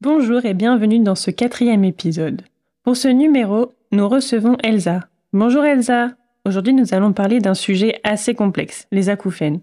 [0.00, 2.42] Bonjour et bienvenue dans ce quatrième épisode.
[2.82, 5.08] Pour ce numéro, nous recevons Elsa.
[5.32, 6.16] Bonjour Elsa.
[6.44, 9.60] Aujourd'hui, nous allons parler d'un sujet assez complexe, les acouphènes.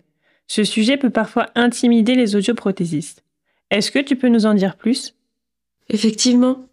[0.47, 3.25] Ce sujet peut parfois intimider les audioprothésistes.
[3.69, 5.13] Est-ce que tu peux nous en dire plus?
[5.89, 6.68] Effectivement.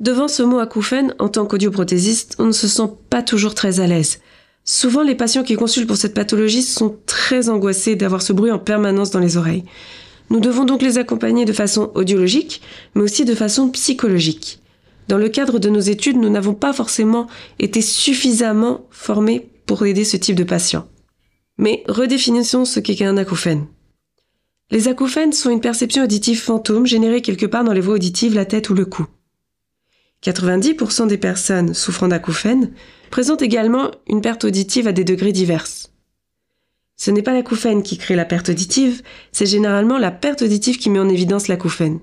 [0.00, 3.86] Devant ce mot acouphène, en tant qu'audioprothésiste, on ne se sent pas toujours très à
[3.86, 4.20] l'aise.
[4.64, 8.58] Souvent, les patients qui consultent pour cette pathologie sont très angoissés d'avoir ce bruit en
[8.58, 9.64] permanence dans les oreilles.
[10.30, 12.62] Nous devons donc les accompagner de façon audiologique,
[12.94, 14.60] mais aussi de façon psychologique.
[15.06, 17.26] Dans le cadre de nos études, nous n'avons pas forcément
[17.58, 20.88] été suffisamment formés pour aider ce type de patient.
[21.58, 23.66] Mais redéfinissons ce qu'est un acouphène.
[24.70, 28.46] Les acouphènes sont une perception auditive fantôme générée quelque part dans les voies auditives, la
[28.46, 29.06] tête ou le cou.
[30.24, 32.72] 90% des personnes souffrant d'acouphènes
[33.10, 35.66] présentent également une perte auditive à des degrés divers.
[36.96, 39.02] Ce n'est pas l'acouphène qui crée la perte auditive,
[39.32, 42.00] c'est généralement la perte auditive qui met en évidence l'acouphène.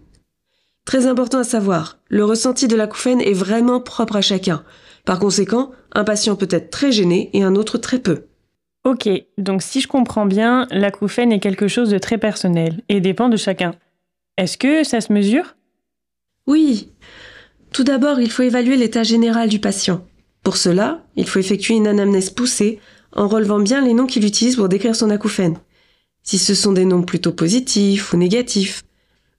[0.86, 4.64] Très important à savoir, le ressenti de l'acouphène est vraiment propre à chacun.
[5.06, 8.28] Par conséquent, un patient peut être très gêné et un autre très peu.
[8.84, 13.30] Ok, donc si je comprends bien, l'acouphène est quelque chose de très personnel et dépend
[13.30, 13.76] de chacun.
[14.38, 15.56] Est-ce que ça se mesure?
[16.48, 16.92] Oui.
[17.74, 20.06] Tout d'abord, il faut évaluer l'état général du patient.
[20.44, 22.80] Pour cela, il faut effectuer une anamnèse poussée
[23.14, 25.58] en relevant bien les noms qu'il utilise pour décrire son acouphène.
[26.24, 28.84] Si ce sont des noms plutôt positifs ou négatifs,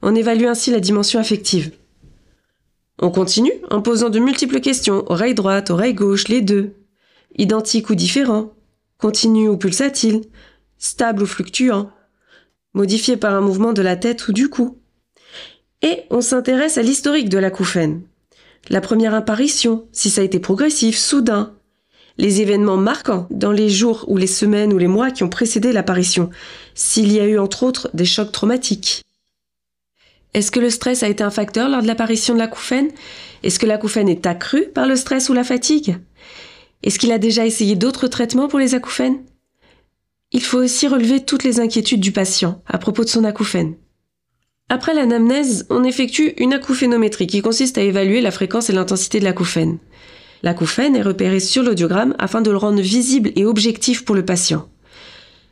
[0.01, 1.73] on évalue ainsi la dimension affective.
[2.99, 6.75] On continue en posant de multiples questions, oreille droite, oreille gauche, les deux.
[7.37, 8.53] Identiques ou différents,
[8.99, 10.23] continu ou pulsatile,
[10.79, 11.91] stable ou fluctuant,
[12.75, 14.79] modifié par un mouvement de la tête ou du cou.
[15.83, 18.03] Et on s'intéresse à l'historique de l'acouphène.
[18.69, 21.55] La première apparition, si ça a été progressif, soudain,
[22.19, 25.73] les événements marquants dans les jours ou les semaines ou les mois qui ont précédé
[25.73, 26.31] l'apparition,
[26.75, 29.03] s'il y a eu entre autres des chocs traumatiques.
[30.35, 32.91] Est-ce que le stress a été un facteur lors de l'apparition de l'acouphène
[33.43, 35.97] Est-ce que l'acouphène est accru par le stress ou la fatigue?
[36.83, 39.23] Est-ce qu'il a déjà essayé d'autres traitements pour les acouphènes?
[40.31, 43.75] Il faut aussi relever toutes les inquiétudes du patient à propos de son acouphène.
[44.73, 49.25] Après l'anamnèse, on effectue une acouphénométrie qui consiste à évaluer la fréquence et l'intensité de
[49.25, 49.77] l'acouphène.
[50.43, 54.67] L'acouphène est repéré sur l'audiogramme afin de le rendre visible et objectif pour le patient.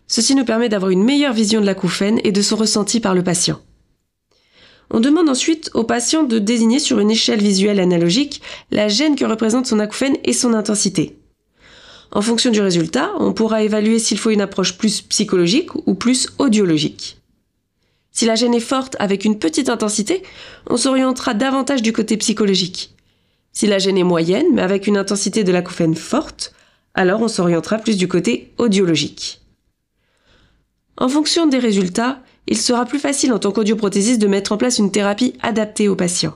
[0.07, 3.23] Ceci nous permet d'avoir une meilleure vision de l'acouphène et de son ressenti par le
[3.23, 3.61] patient.
[4.91, 9.27] On demande ensuite au patient de désigner sur une échelle visuelle analogique la gêne que
[9.27, 11.19] représente son acouphène et son intensité.
[12.11, 16.31] En fonction du résultat, on pourra évaluer s'il faut une approche plus psychologique ou plus
[16.39, 17.20] audiologique.
[18.21, 20.23] Si la gêne est forte avec une petite intensité,
[20.69, 22.95] on s'orientera davantage du côté psychologique.
[23.51, 26.53] Si la gêne est moyenne, mais avec une intensité de l'acouphène forte,
[26.93, 29.41] alors on s'orientera plus du côté audiologique.
[30.99, 34.77] En fonction des résultats, il sera plus facile en tant qu'audioprothésiste de mettre en place
[34.77, 36.35] une thérapie adaptée au patient.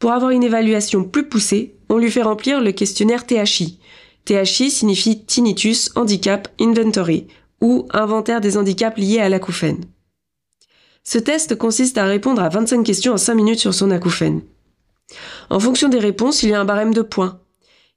[0.00, 3.78] Pour avoir une évaluation plus poussée, on lui fait remplir le questionnaire THI.
[4.24, 7.28] THI signifie Tinnitus Handicap Inventory
[7.60, 9.84] ou inventaire des handicaps liés à l'acouphène.
[11.02, 14.42] Ce test consiste à répondre à 25 questions en 5 minutes sur son acouphène.
[15.48, 17.40] En fonction des réponses, il y a un barème de points.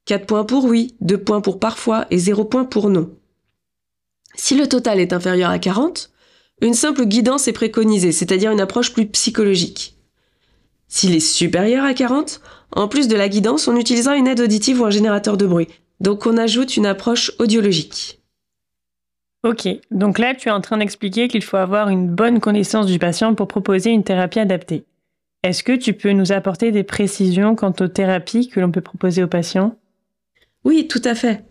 [0.06, 3.12] 4 points pour oui, 2 points pour parfois et 0 points pour non.
[4.36, 6.12] Si le total est inférieur à 40,
[6.62, 9.97] une simple guidance est préconisée, c'est-à-dire une approche plus psychologique.
[10.88, 12.41] S'il est supérieur à 40,
[12.72, 15.68] en plus de la guidance, on utilisera une aide auditive ou un générateur de bruit.
[16.00, 18.22] Donc on ajoute une approche audiologique.
[19.44, 22.98] Ok, donc là tu es en train d'expliquer qu'il faut avoir une bonne connaissance du
[22.98, 24.86] patient pour proposer une thérapie adaptée.
[25.44, 29.22] Est-ce que tu peux nous apporter des précisions quant aux thérapies que l'on peut proposer
[29.22, 29.76] aux patients?
[30.64, 31.44] Oui, tout à fait.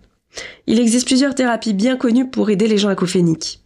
[0.67, 3.61] Il existe plusieurs thérapies bien connues pour aider les gens acouphéniques.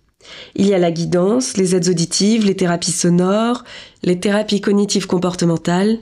[0.57, 3.63] Il y a la guidance, les aides auditives, les thérapies sonores,
[4.03, 5.99] les thérapies cognitives comportementales.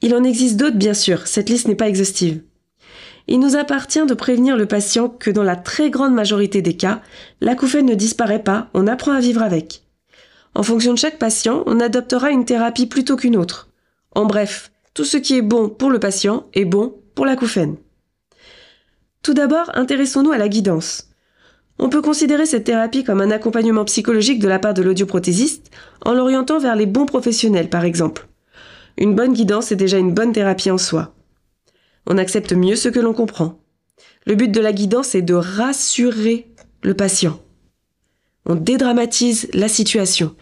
[0.00, 2.42] Il en existe d'autres, bien sûr, cette liste n'est pas exhaustive.
[3.28, 7.00] Il nous appartient de prévenir le patient que dans la très grande majorité des cas,
[7.40, 9.82] l'acouphène ne disparaît pas, on apprend à vivre avec.
[10.54, 13.68] En fonction de chaque patient, on adoptera une thérapie plutôt qu'une autre.
[14.14, 17.76] En bref, tout ce qui est bon pour le patient est bon pour l'acouphène.
[19.22, 21.08] Tout d'abord, intéressons-nous à la guidance.
[21.78, 25.70] On peut considérer cette thérapie comme un accompagnement psychologique de la part de l'audioprothésiste
[26.04, 28.28] en l'orientant vers les bons professionnels, par exemple.
[28.98, 31.14] Une bonne guidance est déjà une bonne thérapie en soi.
[32.06, 33.60] On accepte mieux ce que l'on comprend.
[34.26, 36.52] Le but de la guidance est de rassurer
[36.82, 37.40] le patient.
[38.46, 40.34] On dédramatise la situation.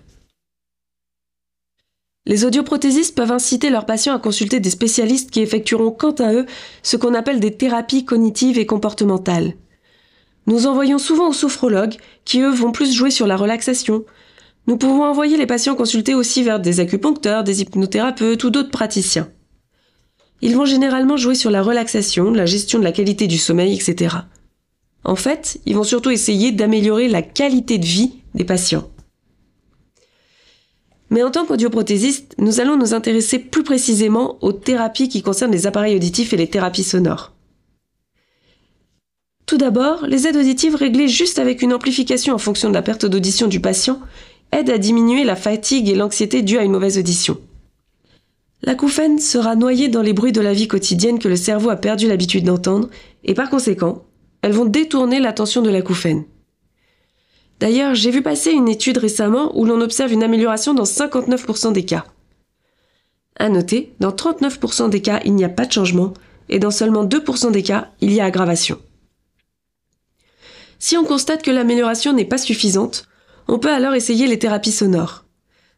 [2.26, 6.46] Les audioprothésistes peuvent inciter leurs patients à consulter des spécialistes qui effectueront quant à eux
[6.82, 9.54] ce qu'on appelle des thérapies cognitives et comportementales.
[10.46, 14.04] Nous envoyons souvent aux sophrologues qui eux vont plus jouer sur la relaxation.
[14.66, 19.30] Nous pouvons envoyer les patients consulter aussi vers des acupuncteurs, des hypnothérapeutes ou d'autres praticiens.
[20.42, 24.16] Ils vont généralement jouer sur la relaxation, la gestion de la qualité du sommeil, etc.
[25.04, 28.88] En fait, ils vont surtout essayer d'améliorer la qualité de vie des patients.
[31.10, 35.66] Mais en tant qu'audioprothésiste, nous allons nous intéresser plus précisément aux thérapies qui concernent les
[35.66, 37.32] appareils auditifs et les thérapies sonores.
[39.44, 43.06] Tout d'abord, les aides auditives réglées juste avec une amplification en fonction de la perte
[43.06, 43.98] d'audition du patient
[44.52, 47.36] aident à diminuer la fatigue et l'anxiété dues à une mauvaise audition.
[48.62, 52.08] L'acouphène sera noyée dans les bruits de la vie quotidienne que le cerveau a perdu
[52.08, 52.88] l'habitude d'entendre
[53.24, 54.04] et par conséquent,
[54.42, 56.24] elles vont détourner l'attention de l'acouphène.
[57.58, 61.84] D'ailleurs, j'ai vu passer une étude récemment où l'on observe une amélioration dans 59% des
[61.84, 62.06] cas.
[63.36, 66.14] À noter, dans 39% des cas, il n'y a pas de changement,
[66.48, 68.78] et dans seulement 2% des cas, il y a aggravation.
[70.78, 73.06] Si on constate que l'amélioration n'est pas suffisante,
[73.48, 75.24] on peut alors essayer les thérapies sonores.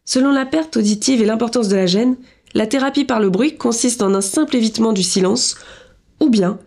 [0.04, 2.16] Selon la perte auditive et l'importance de la gêne,
[2.54, 5.56] la thérapie par le bruit consiste en un simple évitement du silence,
[6.20, 6.58] ou bien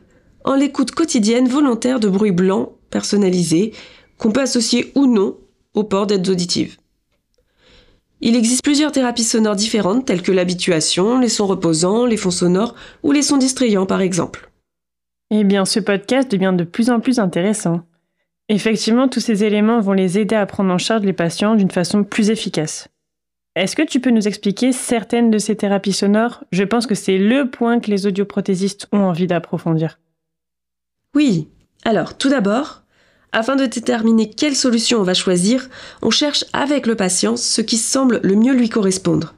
[0.44, 3.74] en l'écoute quotidienne volontaire de bruits blancs personnalisés
[4.18, 5.38] qu'on peut associer ou non
[5.74, 6.78] au port d'aides auditives.
[8.22, 12.76] Il existe plusieurs thérapies sonores différentes telles que l'habituation, les sons reposants, les fonds sonores
[13.04, 14.50] ou les sons distrayants par exemple.
[15.32, 17.82] Eh bien, ce podcast devient de plus en plus intéressant.
[18.48, 22.04] Effectivement, tous ces éléments vont les aider à prendre en charge les patients d'une façon
[22.04, 22.88] plus efficace.
[23.56, 26.44] Est-ce que tu peux nous expliquer certaines de ces thérapies sonores?
[26.52, 29.98] Je pense que c'est le point que les audioprothésistes ont envie d'approfondir.
[31.16, 31.48] Oui.
[31.86, 32.84] Alors, tout d'abord,
[33.32, 35.70] afin de déterminer quelle solution on va choisir,
[36.02, 39.36] on cherche avec le patient ce qui semble le mieux lui correspondre.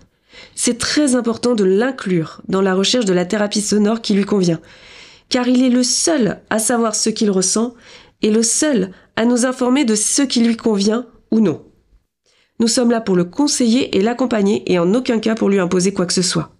[0.55, 4.59] C'est très important de l'inclure dans la recherche de la thérapie sonore qui lui convient,
[5.29, 7.75] car il est le seul à savoir ce qu'il ressent
[8.23, 11.66] et le seul à nous informer de ce qui lui convient ou non.
[12.59, 15.93] Nous sommes là pour le conseiller et l'accompagner et en aucun cas pour lui imposer
[15.93, 16.55] quoi que ce soit.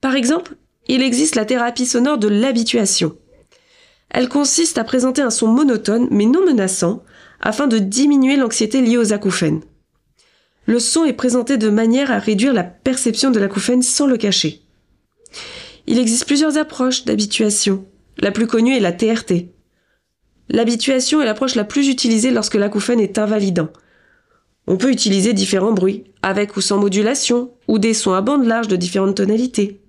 [0.00, 0.56] Par exemple,
[0.88, 3.16] il existe la thérapie sonore de l'habituation.
[4.10, 7.02] Elle consiste à présenter un son monotone mais non menaçant
[7.40, 9.62] afin de diminuer l'anxiété liée aux acouphènes.
[10.66, 14.62] Le son est présenté de manière à réduire la perception de l'acouphène sans le cacher.
[15.86, 17.84] Il existe plusieurs approches d'habituation.
[18.18, 19.52] La plus connue est la TRT.
[20.48, 23.68] L'habituation est l'approche la plus utilisée lorsque l'acouphène est invalidant.
[24.66, 28.68] On peut utiliser différents bruits, avec ou sans modulation, ou des sons à bande large
[28.68, 29.80] de différentes tonalités.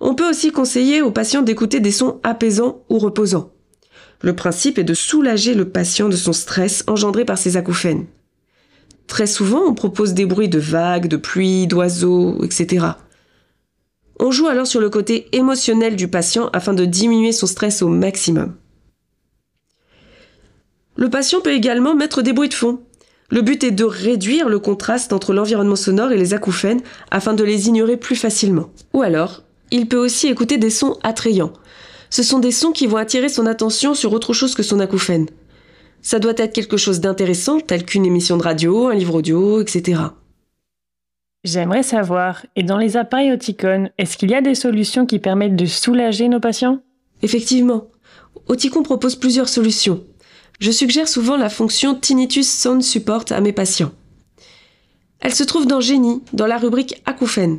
[0.00, 3.50] On peut aussi conseiller aux patients d'écouter des sons apaisants ou reposants.
[4.20, 8.06] Le principe est de soulager le patient de son stress engendré par ses acouphènes.
[9.06, 12.86] Très souvent, on propose des bruits de vagues, de pluie, d'oiseaux, etc.
[14.18, 17.88] On joue alors sur le côté émotionnel du patient afin de diminuer son stress au
[17.88, 18.54] maximum.
[20.96, 22.80] Le patient peut également mettre des bruits de fond.
[23.30, 27.44] Le but est de réduire le contraste entre l'environnement sonore et les acouphènes afin de
[27.44, 28.70] les ignorer plus facilement.
[28.92, 31.52] Ou alors, il peut aussi écouter des sons attrayants.
[32.10, 35.26] Ce sont des sons qui vont attirer son attention sur autre chose que son acouphène.
[36.02, 40.00] Ça doit être quelque chose d'intéressant, tel qu'une émission de radio, un livre audio, etc.
[41.44, 45.56] J'aimerais savoir, et dans les appareils Oticon, est-ce qu'il y a des solutions qui permettent
[45.56, 46.80] de soulager nos patients?
[47.22, 47.88] Effectivement.
[48.48, 50.04] Oticon propose plusieurs solutions.
[50.60, 53.92] Je suggère souvent la fonction Tinnitus Sound Support à mes patients.
[55.20, 57.58] Elle se trouve dans Génie, dans la rubrique acouphène.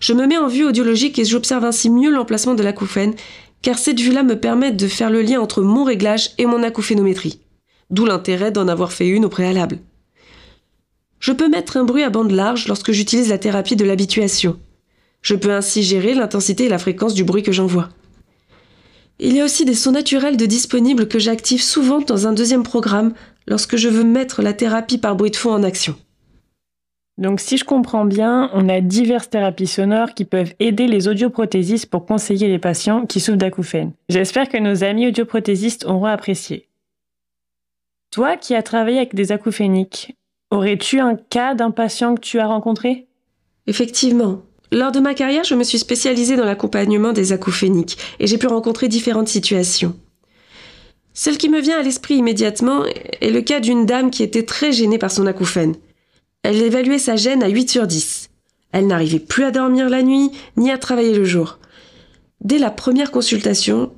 [0.00, 3.14] Je me mets en vue audiologique et j'observe ainsi mieux l'emplacement de l'acouphène,
[3.60, 7.40] car cette vue-là me permet de faire le lien entre mon réglage et mon acouphénométrie.
[7.90, 9.78] D'où l'intérêt d'en avoir fait une au préalable.
[11.20, 14.58] Je peux mettre un bruit à bande large lorsque j'utilise la thérapie de l'habituation.
[15.20, 17.90] Je peux ainsi gérer l'intensité et la fréquence du bruit que j'envoie.
[19.18, 22.62] Il y a aussi des sons naturels de disponibles que j'active souvent dans un deuxième
[22.62, 23.14] programme
[23.46, 25.96] lorsque je veux mettre la thérapie par bruit de fond en action.
[27.18, 31.86] Donc si je comprends bien, on a diverses thérapies sonores qui peuvent aider les audioprothésistes
[31.86, 33.92] pour conseiller les patients qui souffrent d'acouphènes.
[34.08, 36.68] J'espère que nos amis audioprothésistes auront apprécié.
[38.10, 40.16] Toi qui as travaillé avec des acouphéniques,
[40.50, 43.06] aurais-tu un cas d'un patient que tu as rencontré?
[43.66, 44.42] Effectivement.
[44.72, 48.46] Lors de ma carrière, je me suis spécialisée dans l'accompagnement des acouphéniques et j'ai pu
[48.46, 49.94] rencontrer différentes situations.
[51.12, 54.72] Celle qui me vient à l'esprit immédiatement est le cas d'une dame qui était très
[54.72, 55.74] gênée par son acouphène.
[56.42, 58.30] Elle évaluait sa gêne à 8 sur 10.
[58.72, 61.58] Elle n'arrivait plus à dormir la nuit, ni à travailler le jour.
[62.40, 63.92] Dès la première consultation,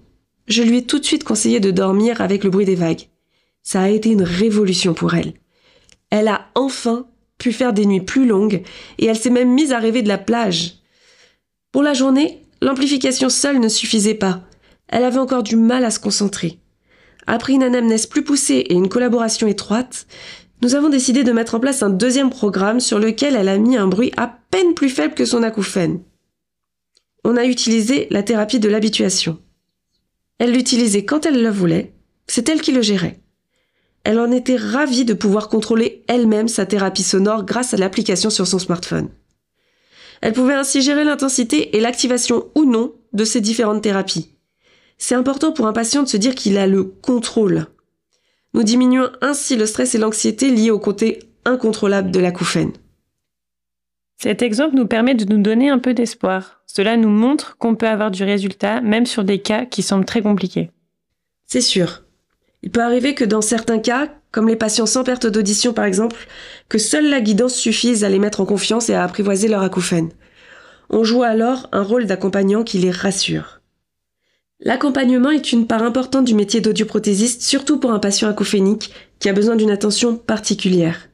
[0.49, 3.09] je lui ai tout de suite conseillé de dormir avec le bruit des vagues.
[3.63, 5.35] Ça a été une révolution pour elle.
[6.11, 7.07] Elle a enfin
[7.39, 8.63] pu faire des nuits plus longues
[8.99, 10.79] et elle s'est même mise à rêver de la plage.
[11.73, 14.43] Pour la journée, l'amplification seule ne suffisait pas.
[14.89, 16.59] Elle avait encore du mal à se concentrer.
[17.27, 20.07] Après une anamnèse plus poussée et une collaboration étroite,
[20.63, 23.77] nous avons décidé de mettre en place un deuxième programme sur lequel elle a mis
[23.77, 26.01] un bruit à peine plus faible que son acouphène.
[27.25, 29.39] On a utilisé la thérapie de l'habituation.
[30.39, 31.95] Elle l'utilisait quand elle le voulait,
[32.27, 33.21] c'est elle qui le gérait.
[34.05, 38.47] Elle en était ravie de pouvoir contrôler elle-même sa thérapie sonore grâce à l'application sur
[38.47, 39.09] son smartphone.
[40.21, 44.31] Elle pouvait ainsi gérer l'intensité et l'activation ou non de ces différentes thérapies.
[44.99, 47.67] C'est important pour un patient de se dire qu'il a le contrôle.
[48.53, 52.73] Nous diminuons ainsi le stress et l'anxiété liés au côté incontrôlable de l'acouphène.
[54.17, 56.63] Cet exemple nous permet de nous donner un peu d'espoir.
[56.67, 60.23] Cela nous montre qu'on peut avoir du résultat même sur des cas qui semblent très
[60.23, 60.71] compliqués.
[61.47, 62.04] C'est sûr.
[62.65, 66.27] Il peut arriver que dans certains cas, comme les patients sans perte d'audition par exemple,
[66.71, 70.09] que seule la guidance suffise à les mettre en confiance et à apprivoiser leur acouphène.
[70.89, 73.61] On joue alors un rôle d'accompagnant qui les rassure.
[74.61, 79.35] L'accompagnement est une part importante du métier d'audioprothésiste, surtout pour un patient acouphénique qui a
[79.35, 81.11] besoin d'une attention particulière.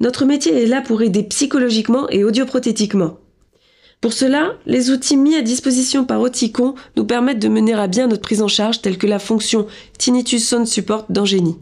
[0.00, 3.20] Notre métier est là pour aider psychologiquement et audioprothétiquement.
[4.00, 8.06] Pour cela, les outils mis à disposition par Oticon nous permettent de mener à bien
[8.06, 9.66] notre prise en charge telle que la fonction
[9.98, 11.58] Tinnitus Sound Support d'Angénie.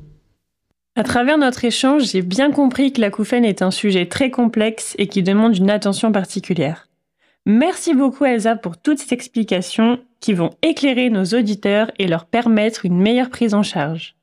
[0.96, 5.08] À travers notre échange, j'ai bien compris que l'acouphène est un sujet très complexe et
[5.08, 6.88] qui demande une attention particulière.
[7.46, 12.84] Merci beaucoup Elsa pour toutes ces explications qui vont éclairer nos auditeurs et leur permettre
[12.84, 14.16] une meilleure prise en charge.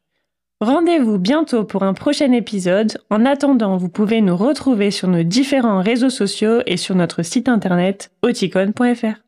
[0.64, 2.98] Rendez-vous bientôt pour un prochain épisode.
[3.10, 7.50] En attendant, vous pouvez nous retrouver sur nos différents réseaux sociaux et sur notre site
[7.50, 9.23] internet oticon.fr.